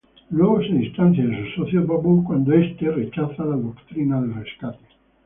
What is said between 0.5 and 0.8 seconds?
se